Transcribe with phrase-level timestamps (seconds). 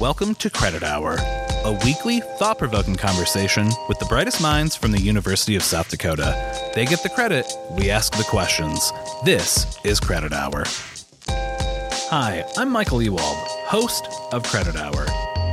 [0.00, 1.16] welcome to Credit Hour,
[1.66, 6.72] a weekly, thought provoking conversation with the brightest minds from the University of South Dakota.
[6.74, 8.92] They get the credit, we ask the questions.
[9.26, 10.64] This is Credit Hour.
[11.28, 13.36] Hi, I'm Michael Ewald,
[13.66, 15.04] host of Credit Hour.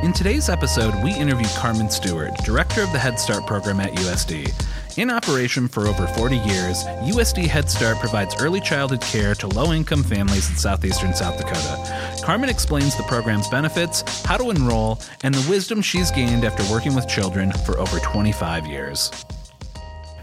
[0.01, 4.53] In today's episode, we interview Carmen Stewart, director of the Head Start program at USD.
[4.97, 9.71] In operation for over 40 years, USD Head Start provides early childhood care to low
[9.71, 12.19] income families in southeastern South Dakota.
[12.23, 16.95] Carmen explains the program's benefits, how to enroll, and the wisdom she's gained after working
[16.95, 19.11] with children for over 25 years.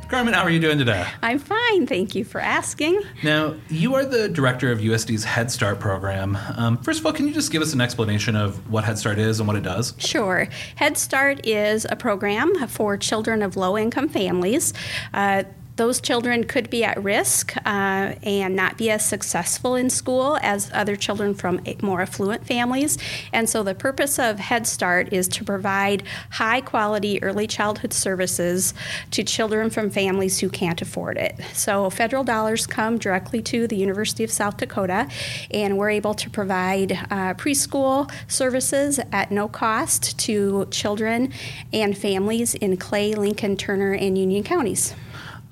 [0.08, 1.06] Carmen, how are you doing today?
[1.22, 1.86] I'm fine.
[1.86, 3.02] Thank you for asking.
[3.22, 6.38] Now, you are the director of USD's Head Start program.
[6.56, 9.18] Um, first of all, can you just give us an explanation of what Head Start
[9.18, 9.94] is and what it does?
[9.98, 10.48] Sure.
[10.76, 14.74] Head Start is a program for children of low income families.
[15.12, 15.44] Uh,
[15.76, 20.70] those children could be at risk uh, and not be as successful in school as
[20.72, 22.96] other children from more affluent families.
[23.32, 28.72] And so, the purpose of Head Start is to provide high quality early childhood services
[29.10, 31.40] to children from families who can't afford it.
[31.52, 35.08] So, federal dollars come directly to the University of South Dakota,
[35.50, 41.32] and we're able to provide uh, preschool services at no cost to children
[41.72, 44.94] and families in Clay, Lincoln, Turner, and Union counties.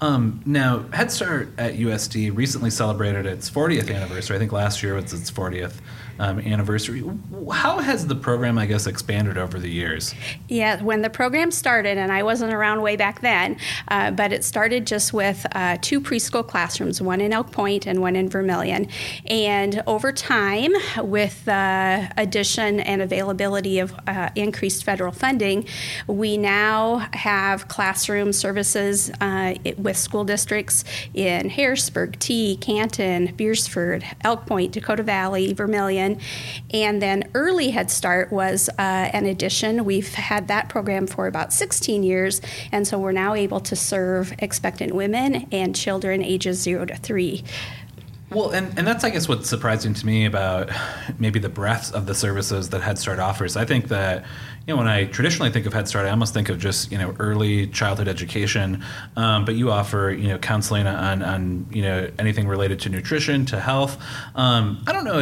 [0.02, 4.34] Um, now, Head Start at USD recently celebrated its 40th anniversary.
[4.34, 5.74] I think last year was its 40th
[6.22, 7.02] um, anniversary.
[7.50, 10.14] How has the program, I guess, expanded over the years?
[10.48, 13.56] Yeah, when the program started, and I wasn't around way back then,
[13.88, 18.00] uh, but it started just with uh, two preschool classrooms, one in Elk Point and
[18.00, 18.86] one in Vermillion.
[19.26, 25.66] And over time, with the addition and availability of uh, increased federal funding,
[26.06, 30.84] we now have classroom services uh, with school districts
[31.14, 35.52] in Harrisburg, Tea, Canton, Beresford, Elk Point, Dakota Valley,
[36.72, 39.84] And then early Head Start was uh, an addition.
[39.84, 44.34] We've had that program for about 16 years, and so we're now able to serve
[44.38, 47.44] expectant women and children ages zero to three.
[48.34, 50.70] Well, and, and that's, I guess, what's surprising to me about
[51.18, 53.56] maybe the breadth of the services that Head Start offers.
[53.56, 54.24] I think that,
[54.66, 56.96] you know, when I traditionally think of Head Start, I almost think of just, you
[56.96, 58.82] know, early childhood education.
[59.16, 63.44] Um, but you offer, you know, counseling on, on, you know, anything related to nutrition,
[63.46, 64.02] to health.
[64.34, 65.18] Um, I don't know,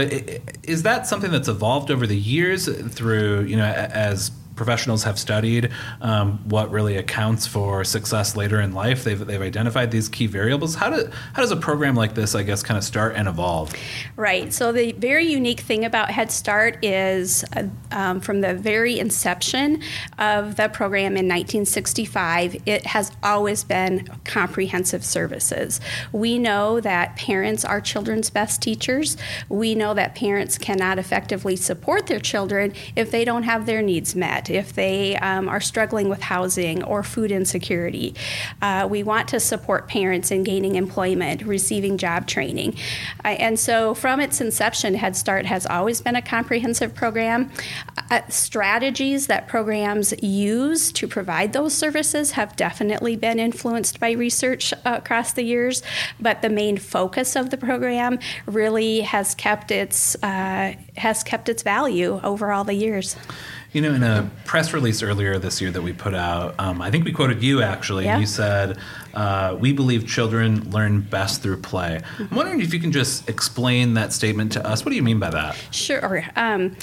[0.63, 5.71] is that something that's evolved over the years through, you know, as professionals have studied
[6.03, 9.05] um, what really accounts for success later in life.
[9.05, 10.75] They've, they've identified these key variables.
[10.75, 13.73] How, do, how does a program like this, I guess, kind of start and evolve?
[14.17, 14.53] Right.
[14.53, 19.81] So, the very unique thing about Head Start is uh, um, from the very inception
[20.19, 25.81] of the program in 1965, it has always been comprehensive services.
[26.13, 29.17] We know that parents are children's best teachers.
[29.49, 34.15] We know that parents cannot effectively support their children if they don't have their needs
[34.15, 38.15] met if they um, are struggling with housing or food insecurity.
[38.61, 42.75] Uh, we want to support parents in gaining employment, receiving job training.
[43.25, 47.51] Uh, and so, from its inception, Head Start has always been a comprehensive program.
[48.11, 54.75] Uh, strategies that programs use to provide those services have definitely been influenced by research
[54.85, 55.83] across the years,
[56.21, 61.63] but the main focus of the program really has kept its uh, has kept its
[61.63, 63.17] value over all the years.
[63.73, 66.91] You know, in a press release earlier this year that we put out, um, I
[66.91, 68.05] think we quoted you actually.
[68.05, 68.19] Yeah.
[68.19, 68.79] You said,
[69.15, 72.01] uh, We believe children learn best through play.
[72.03, 72.27] Mm-hmm.
[72.31, 74.85] I'm wondering if you can just explain that statement to us.
[74.85, 75.57] What do you mean by that?
[75.71, 76.25] Sure.
[76.35, 76.77] Um,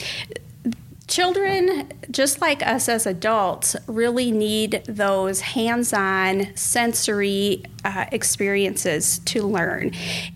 [1.08, 9.44] children, just like us as adults, really need those hands on sensory uh, experiences to
[9.44, 9.92] learn.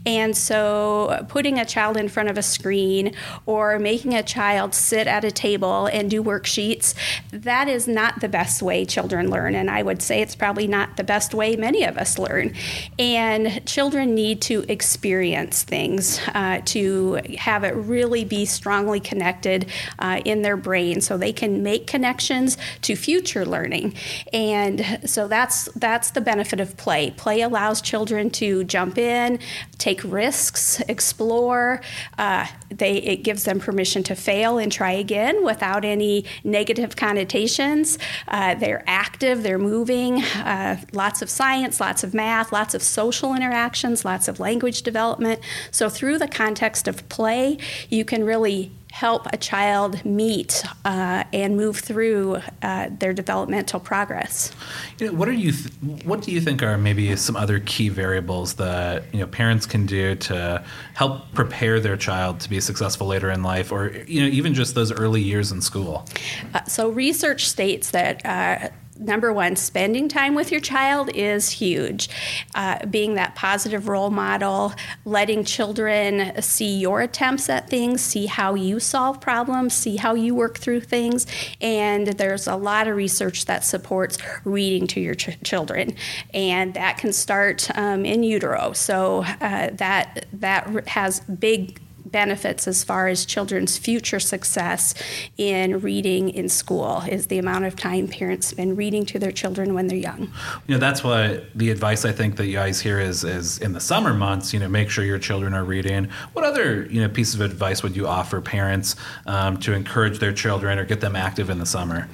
[0.06, 3.14] And so, putting a child in front of a screen
[3.46, 6.96] or making a child sit at a table and do worksheets,
[7.32, 9.54] that is not the best way children learn.
[9.54, 12.54] And I would say it's probably not the best way many of us learn.
[12.98, 19.66] And children need to experience things uh, to have it really be strongly connected
[20.00, 23.94] uh, in their brain so they can make connections to future learning.
[24.32, 27.12] And so, that's, that's the benefit of play.
[27.12, 29.40] Play allows children to jump in,
[29.78, 31.82] take risks, explore.
[32.18, 37.98] Uh, they, it gives them permission to fail and try again without any negative connotations.
[38.28, 43.34] Uh, they're active, they're moving, uh, lots of science, lots of math, lots of social
[43.34, 45.40] interactions, lots of language development.
[45.72, 47.58] So, through the context of play,
[47.90, 54.52] you can really help a child meet uh, and move through uh, their developmental progress.
[55.00, 55.54] You know, what are you?
[55.54, 59.66] Th- what do you think are maybe some other key variables that you know parents
[59.66, 64.22] can do to help prepare their child to be successful later in life, or you
[64.22, 66.06] know even just those early years in school?
[66.54, 68.70] Uh, so research states that uh,
[69.02, 72.10] number one, spending time with your child is huge.
[72.56, 74.74] Uh, being that positive role model,
[75.06, 80.36] letting children see your attempts at things, see how you solve problems, see how you
[80.36, 81.26] work through things.
[81.60, 85.96] And there's a lot of research that supports reading to your ch- children,
[86.34, 88.74] and that can start um, in utero.
[88.74, 91.80] So uh, that that has big
[92.12, 94.94] benefits as far as children's future success
[95.38, 99.74] in reading in school is the amount of time parents spend reading to their children
[99.74, 100.22] when they're young.
[100.68, 103.74] You know, that's why the advice I think that you guys hear is is in
[103.74, 106.10] the summer months, you know, make sure your children are reading.
[106.34, 110.34] What other, you know, pieces of advice would you offer parents um, to encourage their
[110.34, 112.10] children or get them active in the summer?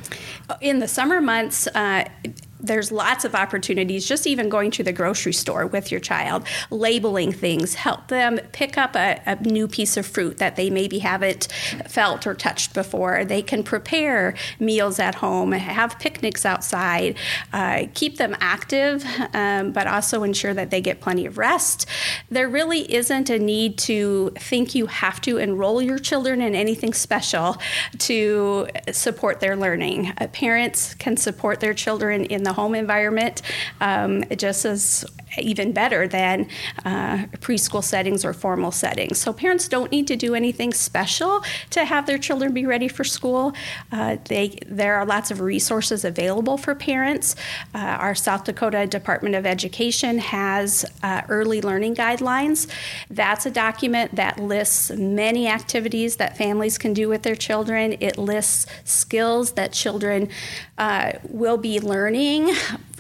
[0.61, 2.05] In the summer months, uh,
[2.59, 7.31] there's lots of opportunities just even going to the grocery store with your child labeling
[7.31, 11.47] things help them pick up a, a, new piece of fruit that they maybe haven't
[11.87, 13.23] felt or touched before.
[13.23, 17.15] They can prepare meals at home have picnics outside
[17.53, 21.85] uh, keep them active um, but also ensure that they get plenty of rest.
[22.29, 26.93] There really isn't a need to think you have to enroll your children in anything
[26.93, 27.57] special
[27.99, 30.13] to support their learning.
[30.17, 33.41] Uh, parents can support their children in the home environment
[33.81, 35.05] um, just as
[35.37, 36.47] even better than
[36.85, 39.17] uh, preschool settings or formal settings.
[39.17, 43.03] So parents don't need to do anything special to have their children be ready for
[43.03, 43.53] school.
[43.91, 47.35] Uh, they, there are lots of resources available for parents.
[47.73, 52.67] Uh, our South Dakota Department of Education has uh, early learning guidelines.
[53.09, 57.97] That's a document that lists many activities that families can do with their children.
[57.99, 60.29] It lists skills that children
[60.77, 62.51] uh, will be learning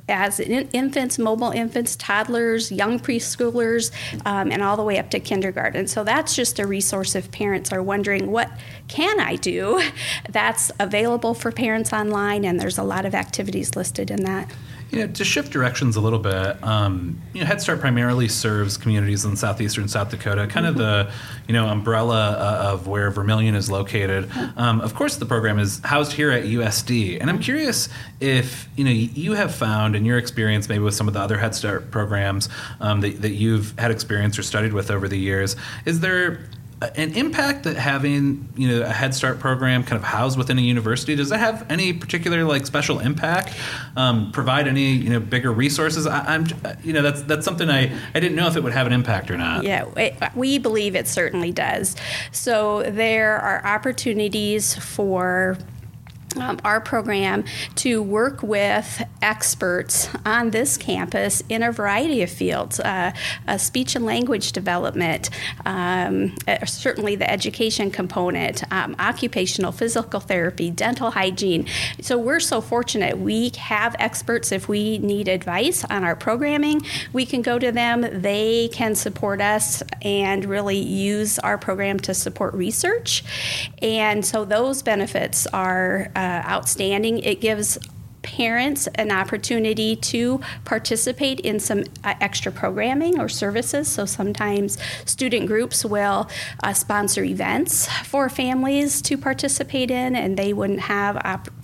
[0.09, 3.91] as infants, mobile infants, toddlers, young preschoolers,
[4.25, 5.87] um, and all the way up to kindergarten.
[5.87, 8.49] So that's just a resource if parents are wondering what
[8.87, 9.81] can I do.
[10.29, 14.49] That's available for parents online, and there's a lot of activities listed in that.
[14.89, 18.77] You know, to shift directions a little bit, um, you know, Head Start primarily serves
[18.77, 21.11] communities in southeastern South Dakota, kind of the,
[21.47, 24.29] you know, umbrella uh, of where Vermillion is located.
[24.55, 27.89] Um, of course, the program is housed here at USD, and I'm curious
[28.19, 31.37] if you know you have found in your experience, maybe with some of the other
[31.37, 32.49] Head Start programs
[32.79, 35.55] um, that, that you've had experience or studied with over the years,
[35.85, 36.39] is there
[36.81, 40.61] an impact that having you know a Head Start program kind of housed within a
[40.61, 43.55] university does that have any particular like special impact?
[43.95, 46.05] Um, provide any you know bigger resources?
[46.05, 46.45] I, am
[46.83, 49.31] you know that's that's something I I didn't know if it would have an impact
[49.31, 49.63] or not.
[49.63, 51.95] Yeah, it, we believe it certainly does.
[52.31, 55.57] So there are opportunities for
[56.35, 57.45] um, our program
[57.75, 63.11] to work with experts on this campus in a variety of fields uh,
[63.47, 65.29] uh, speech and language development,
[65.65, 71.65] um, uh, certainly the education component, um, occupational physical therapy, dental hygiene.
[72.01, 73.17] So we're so fortunate.
[73.17, 76.81] We have experts if we need advice on our programming,
[77.13, 78.21] we can go to them.
[78.21, 83.23] They can support us and really use our program to support research.
[83.81, 87.19] And so those benefits are uh, outstanding.
[87.19, 87.77] It gives
[88.27, 93.87] parents an opportunity to participate in some uh, extra programming or services.
[93.87, 96.29] So sometimes student groups will
[96.61, 101.15] uh, sponsor events for families to participate in, and they wouldn't have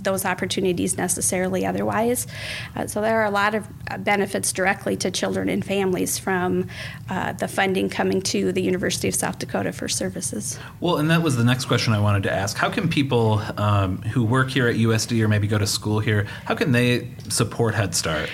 [0.03, 2.27] those opportunities necessarily otherwise.
[2.75, 3.67] Uh, so there are a lot of
[4.03, 6.67] benefits directly to children and families from
[7.09, 10.59] uh, the funding coming to the University of South Dakota for services.
[10.79, 12.57] Well, and that was the next question I wanted to ask.
[12.57, 16.27] How can people um, who work here at USD or maybe go to school here,
[16.45, 18.29] how can they support Head Start?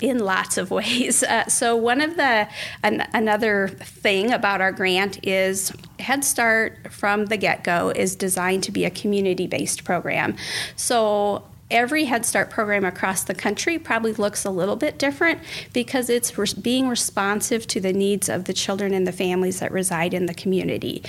[0.00, 1.24] In lots of ways.
[1.28, 2.48] Uh, so one of the
[2.82, 8.62] an, another thing about our grant is Head Start from the get go is designed
[8.64, 10.36] to be a community based program.
[10.74, 15.40] So every Head Start program across the country probably looks a little bit different
[15.72, 20.14] because it's being responsive to the needs of the children and the families that reside
[20.14, 21.02] in the community.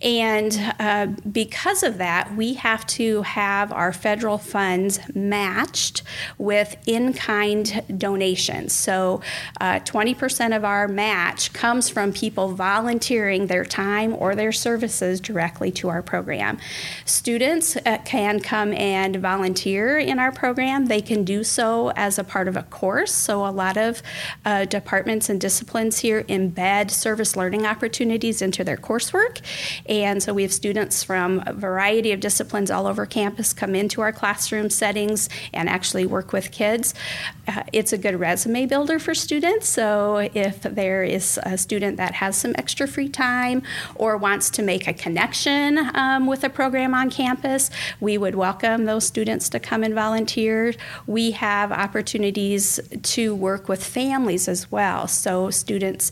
[0.00, 6.02] And uh, because of that, we have to have our federal funds matched
[6.38, 8.72] with in kind donations.
[8.72, 9.20] So
[9.60, 15.70] uh, 20% of our match comes from people volunteering their time or their services directly
[15.72, 16.58] to our program.
[17.04, 22.24] Students uh, can come and volunteer in our program, they can do so as a
[22.24, 23.12] part of a course.
[23.12, 24.02] So, a lot of
[24.44, 29.40] uh, departments and disciplines here embed service learning opportunities into their coursework.
[29.86, 34.00] And so, we have students from a variety of disciplines all over campus come into
[34.00, 36.94] our classroom settings and actually work with kids.
[37.46, 39.68] Uh, it's a good resume builder for students.
[39.68, 43.62] So, if there is a student that has some extra free time
[43.94, 48.84] or wants to make a connection um, with a program on campus, we would welcome
[48.84, 50.74] those students to come and volunteer.
[51.06, 55.06] We have opportunities to work with families as well.
[55.08, 56.10] So, students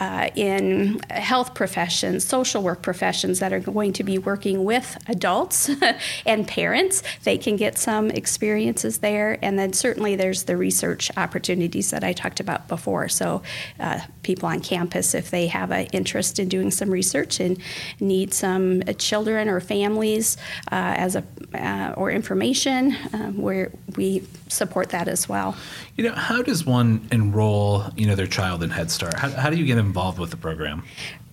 [0.00, 5.70] uh, in health professions, social work professions that are going to be working with adults
[6.26, 9.38] and parents, they can get some experiences there.
[9.42, 13.08] And then, certainly, there's the research opportunities that I talked about before.
[13.08, 13.42] So,
[13.80, 17.58] uh, people on campus, if they have an interest in doing some research and
[18.00, 20.36] need some children or families
[20.72, 25.56] uh, as a uh, or information, um, where we support that as well.
[25.96, 29.14] You know, how does one enroll, you know, their child in Head Start?
[29.14, 30.82] How, how do you get involved with the program?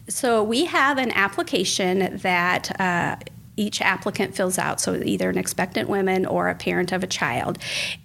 [0.07, 3.15] So we have an application that uh,
[3.61, 7.57] each applicant fills out, so either an expectant woman or a parent of a child.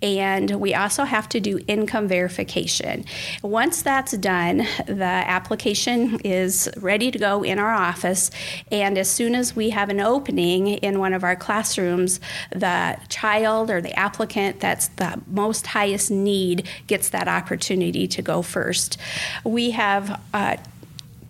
[0.02, 3.04] And we also have to do income verification.
[3.42, 8.30] Once that's done, the application is ready to go in our office,
[8.70, 12.20] and as soon as we have an opening in one of our classrooms,
[12.50, 18.42] the child or the applicant that's the most highest need gets that opportunity to go
[18.42, 18.98] first.
[19.44, 20.56] We have uh,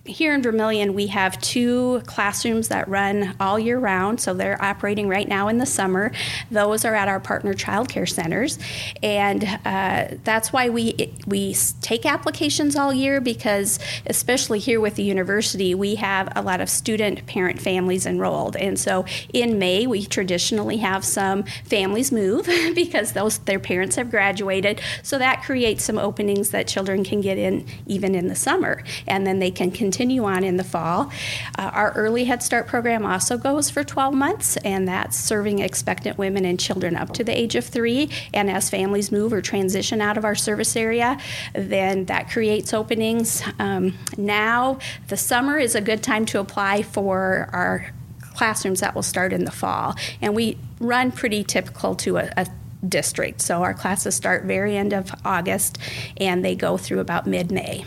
[0.07, 5.09] here in Vermillion, we have two classrooms that run all year round, so they're operating
[5.09, 6.13] right now in the summer.
[6.51, 8.59] Those are at our partner child care centers,
[9.03, 15.03] and uh, that's why we we take applications all year because, especially here with the
[15.03, 20.07] university, we have a lot of student parent families enrolled, and so in May we
[20.07, 25.99] traditionally have some families move because those their parents have graduated, so that creates some
[25.99, 29.96] openings that children can get in even in the summer, and then they can continue
[29.97, 31.11] continue on in the fall.
[31.59, 36.19] Uh, our early Head Start program also goes for 12 months, and that's serving expectant
[36.19, 38.11] women and children up to the age of three.
[38.35, 41.19] And as families move or transition out of our service area,
[41.55, 43.43] then that creates openings.
[43.59, 47.91] Um, now, the summer is a good time to apply for our
[48.35, 49.95] classrooms that will start in the fall.
[50.21, 52.47] And we run pretty typical to a, a
[52.87, 53.41] district.
[53.41, 55.79] So our classes start very end of August
[56.19, 57.87] and they go through about mid May.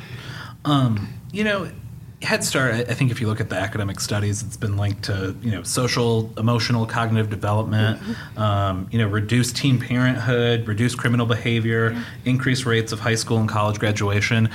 [0.66, 1.70] Um, you know,
[2.22, 5.34] Head Start, I think if you look at the academic studies, it's been linked to
[5.42, 8.40] you know social, emotional, cognitive development, mm-hmm.
[8.40, 11.96] um, you know reduced teen parenthood, reduced criminal behavior,
[12.26, 14.50] increased rates of high school and college graduation.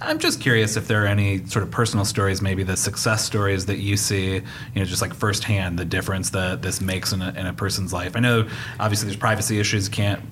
[0.00, 3.66] I'm just curious if there are any sort of personal stories, maybe the success stories
[3.66, 4.42] that you see, you
[4.76, 8.14] know, just like firsthand the difference that this makes in a, in a person's life.
[8.14, 8.48] I know
[8.78, 10.22] obviously there's privacy issues, can't,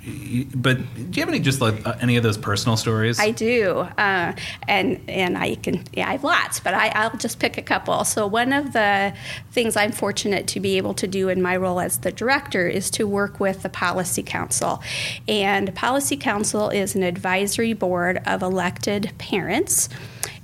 [0.55, 3.19] but do you have any just like uh, any of those personal stories?
[3.19, 4.33] I do, uh,
[4.69, 8.05] and and I can yeah I have lots but I, will just pick a couple.
[8.05, 9.15] So, one of the
[9.53, 12.91] things I'm fortunate to be able to do in my role as the director is
[12.91, 14.83] to work with the Policy Council.
[15.27, 19.89] And Policy Council is an advisory board of elected parents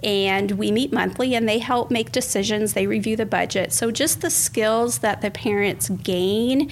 [0.04, 2.74] and we meet monthly and they help make decisions.
[2.74, 3.72] They review the budget.
[3.72, 6.70] So just the skills that the parents gain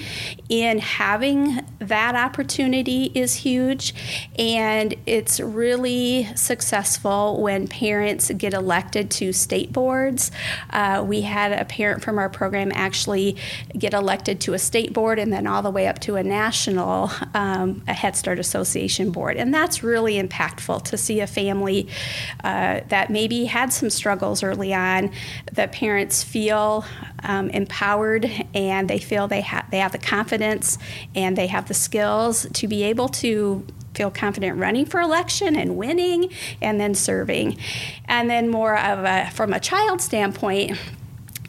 [0.50, 3.94] in having that opportunity is huge
[4.38, 10.30] and it's really successful when parents get elected to state boards.
[10.70, 13.36] Uh, we had a parent from our program actually
[13.78, 17.10] get elected to a state board and then all the way up to a national
[17.32, 19.38] um, a head start association board.
[19.38, 21.88] And that's really impactful to see a family
[22.44, 25.08] uh, that may maybe had some struggles early on,
[25.52, 26.84] the parents feel
[27.22, 30.76] um, empowered and they feel they, ha- they have the confidence
[31.14, 33.64] and they have the skills to be able to
[33.94, 37.56] feel confident running for election and winning and then serving.
[38.06, 40.76] And then, more of a, from a child standpoint,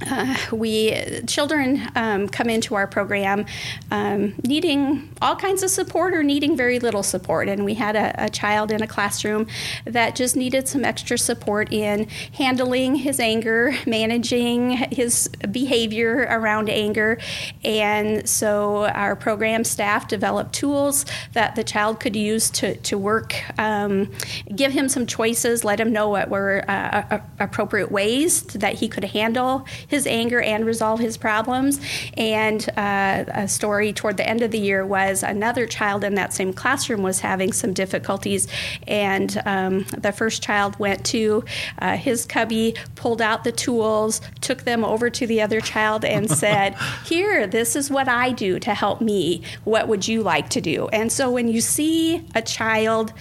[0.10, 3.46] uh, we children um, come into our program
[3.92, 7.48] um, needing all kinds of support or needing very little support.
[7.48, 9.48] And we had a, a, child in a classroom
[9.86, 17.20] that just needed some extra support in handling his anger managing his behavior around anger.
[17.64, 23.36] And so our program staff developed tools that the child could use to, to work
[23.60, 24.12] um,
[24.56, 29.04] give him some choices let him know what were uh, appropriate ways that he could
[29.04, 31.80] handle his anger and resolve his problems.
[32.18, 36.34] And uh, a story toward the end of the year was another child in that
[36.34, 38.48] same classroom was having some difficulties,
[38.88, 41.46] and um, the first child went to
[41.80, 46.30] uh, his cubby, pulled out the tools, took them over to the other child, and
[46.44, 49.44] said, "Here, this is what I do to help me.
[49.64, 53.14] What would you like to do?" And so when you see a child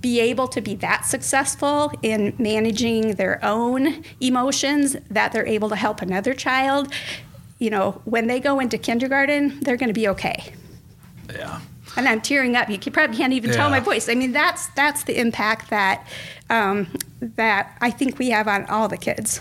[0.00, 5.76] be able to be that successful in managing their own emotions that they're able to
[5.76, 6.92] help another child,
[7.58, 10.52] you know, when they go into kindergarten, they're going to be okay.
[11.32, 11.60] Yeah.
[11.96, 12.70] And I'm tearing up.
[12.70, 13.56] You probably can't even yeah.
[13.56, 14.08] tell my voice.
[14.08, 16.06] I mean, that's that's the impact that
[16.48, 16.86] um,
[17.20, 19.40] that I think we have on all the kids.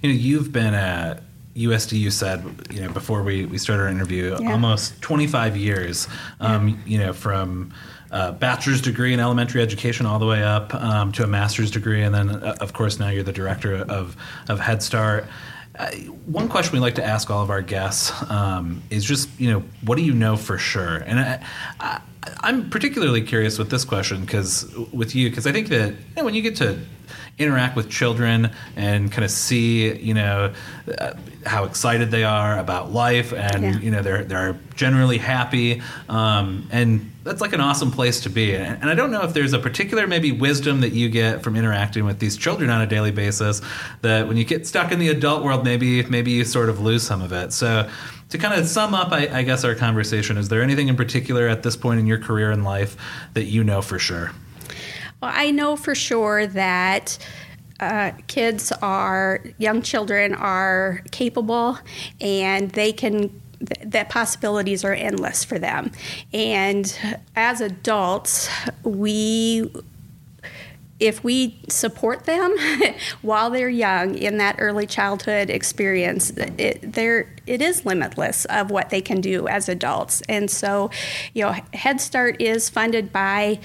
[0.00, 1.22] You know, you've been at
[1.56, 4.52] USD, you said, you know, before we, we started our interview, yeah.
[4.52, 6.08] almost 25 years,
[6.40, 6.76] um, yeah.
[6.86, 7.72] you know, from
[8.10, 12.02] a bachelor's degree in elementary education all the way up um, to a master's degree.
[12.02, 14.16] And then, uh, of course, now you're the director of,
[14.48, 15.26] of Head Start.
[15.78, 15.90] Uh,
[16.26, 19.62] one question we like to ask all of our guests um, is just, you know,
[19.84, 20.96] what do you know for sure?
[20.98, 21.46] And I,
[21.80, 22.00] I,
[22.40, 26.24] I'm particularly curious with this question because with you, because I think that you know,
[26.24, 26.78] when you get to
[27.38, 30.52] interact with children and kind of see, you know,
[30.98, 31.14] uh,
[31.44, 33.78] how excited they are about life, and yeah.
[33.78, 38.54] you know, they're they're generally happy, um, and that's like an awesome place to be.
[38.54, 41.56] And, and I don't know if there's a particular maybe wisdom that you get from
[41.56, 43.60] interacting with these children on a daily basis
[44.02, 47.02] that when you get stuck in the adult world, maybe maybe you sort of lose
[47.02, 47.52] some of it.
[47.52, 47.88] So
[48.32, 51.48] to kind of sum up, I, I, guess, our conversation, is there anything in particular
[51.48, 52.96] at this point in your career and life
[53.34, 54.32] that you know for sure?
[55.22, 57.18] Well, I know for sure that.
[57.80, 61.76] Uh, kids are young children are capable
[62.20, 63.42] and they can
[63.84, 65.90] that possibilities are endless for them
[66.32, 66.96] and
[67.34, 68.48] as adults
[68.84, 69.68] we
[71.00, 72.54] if we support them
[73.22, 79.00] while they're young in that early childhood experience, it, it is limitless of what they
[79.00, 80.22] can do as adults.
[80.28, 80.92] And so,
[81.34, 83.58] you know, Head Start is funded by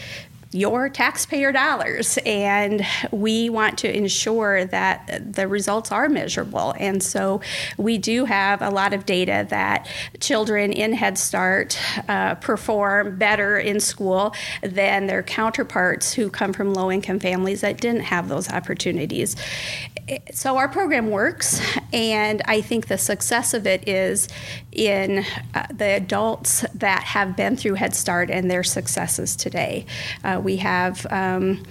[0.57, 2.17] your taxpayer dollars.
[2.25, 6.73] And we want to ensure that the results are measurable.
[6.79, 7.41] And so
[7.77, 9.87] we do have a lot of data that
[10.19, 14.33] children in head start uh, perform better in school
[14.63, 19.35] than their counterparts who come from low income families that didn't have those opportunities.
[20.31, 21.61] So our program works
[21.93, 24.27] and i think the success of it is
[24.71, 29.85] in uh, the adults that have been through head start and their successes today.
[30.23, 31.61] Uh, we have um,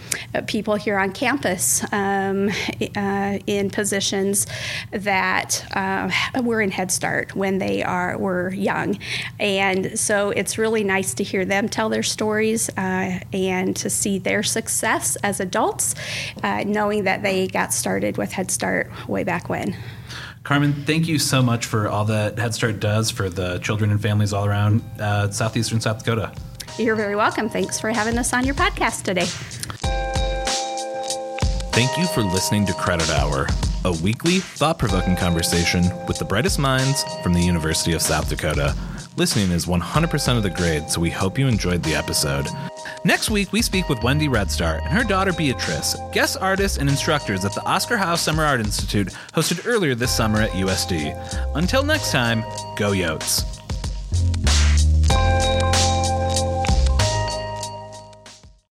[0.46, 2.50] people here on campus um,
[2.94, 4.46] uh, in positions
[4.90, 6.10] that uh,
[6.42, 8.98] were in Head Start when they are were young,
[9.40, 14.18] and so it's really nice to hear them tell their stories uh, and to see
[14.18, 15.94] their success as adults,
[16.42, 19.74] uh, knowing that they got started with Head Start way back when.
[20.42, 24.02] Carmen, thank you so much for all that Head Start does for the children and
[24.02, 26.30] families all around uh, southeastern South Dakota.
[26.78, 27.48] You're very welcome.
[27.48, 29.26] Thanks for having us on your podcast today.
[31.72, 33.46] Thank you for listening to Credit Hour,
[33.84, 38.74] a weekly, thought provoking conversation with the brightest minds from the University of South Dakota.
[39.16, 42.46] Listening is 100% of the grade, so we hope you enjoyed the episode.
[43.04, 46.88] Next week, we speak with Wendy Red Star and her daughter Beatrice, guest artists and
[46.88, 51.14] instructors at the Oscar Howe Summer Art Institute, hosted earlier this summer at USD.
[51.54, 52.42] Until next time,
[52.76, 53.44] go Yotes.